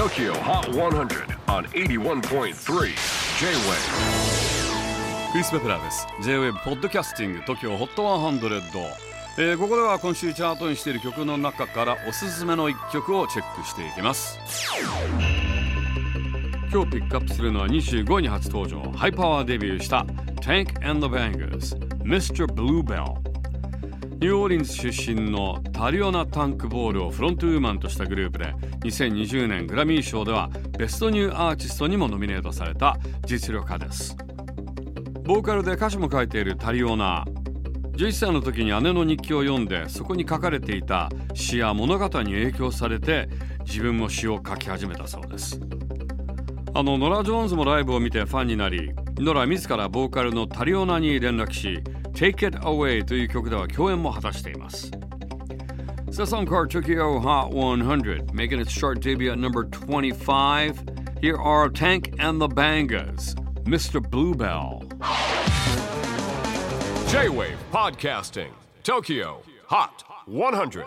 [0.00, 2.52] TOKYO HOT 100 on 81.3 J-WAVE
[5.30, 6.06] クリス・ベプラーです。
[6.22, 8.62] J-WAVE ポッドキャスティング TOKYO HOT 100、
[9.36, 14.38] えー、ここでは今週チャートにしている曲の中からおすすめの一曲をチェックしていきます。
[16.72, 18.80] 今日ピックアップするのは25位に初登場。
[18.92, 20.06] ハイパワーデビューした
[20.40, 22.46] Tank and the Bangers Mr.
[22.46, 23.29] Bluebell
[24.20, 34.14] ニューオーリンズ出身のタリオナ・タンクボールをフロントウーマンとしたグループで2020年グラミー賞ではベストニューアーティストにもノミネートされた実力派です。
[35.24, 37.24] ボーカルで歌詞も書いているタリオナ
[37.92, 43.26] 11歳の時に姉の日記を読んでそこに書かれていた詩や物語に影響されて
[43.64, 45.58] 自分も詩を書き始めたそうです。
[46.74, 51.81] あのノラ・ジョーンズもライブを見てファンになりノラ自らボーカルのタリオナに連絡し
[52.13, 54.91] Take It Away という曲では共演も果たしています
[56.11, 60.83] The song called Tokyo Hot 100 making its chart debut at number 25
[61.21, 64.01] Here are Tank and the Bangas Mr.
[64.01, 64.83] Bluebell
[67.09, 68.51] J-WAVE PODCASTING
[68.83, 70.85] TOKYO HOT 100